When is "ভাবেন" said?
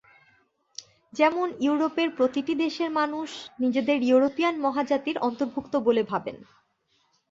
6.03-6.37